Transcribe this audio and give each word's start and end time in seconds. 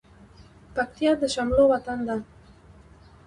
پکتيا 0.75 1.11
د 1.21 1.23
شملو 1.33 1.63
وطن 1.71 1.99
ده 2.07 2.15